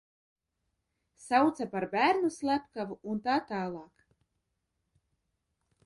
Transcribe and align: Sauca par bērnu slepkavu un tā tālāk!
Sauca 1.25 1.67
par 1.75 1.85
bērnu 1.93 2.33
slepkavu 2.39 2.99
un 3.13 3.23
tā 3.29 3.39
tālāk! 3.53 4.09